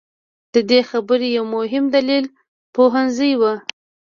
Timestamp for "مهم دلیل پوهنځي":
1.55-3.31